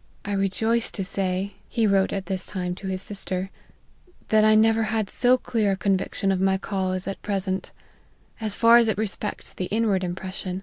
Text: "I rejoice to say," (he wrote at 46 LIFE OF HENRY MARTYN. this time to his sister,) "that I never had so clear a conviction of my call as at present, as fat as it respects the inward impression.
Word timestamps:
"I 0.24 0.32
rejoice 0.32 0.90
to 0.92 1.04
say," 1.04 1.52
(he 1.68 1.86
wrote 1.86 2.10
at 2.10 2.24
46 2.26 2.48
LIFE 2.48 2.48
OF 2.48 2.54
HENRY 2.54 2.62
MARTYN. 2.70 2.74
this 2.74 2.74
time 2.74 2.74
to 2.76 2.90
his 2.90 3.02
sister,) 3.02 3.50
"that 4.28 4.42
I 4.46 4.54
never 4.54 4.82
had 4.84 5.10
so 5.10 5.36
clear 5.36 5.72
a 5.72 5.76
conviction 5.76 6.32
of 6.32 6.40
my 6.40 6.56
call 6.56 6.92
as 6.92 7.06
at 7.06 7.20
present, 7.20 7.70
as 8.40 8.54
fat 8.54 8.78
as 8.78 8.88
it 8.88 8.96
respects 8.96 9.52
the 9.52 9.66
inward 9.66 10.02
impression. 10.04 10.62